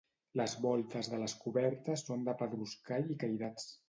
[0.39, 3.69] Les voltes de les cobertes són de pedruscall i cairats.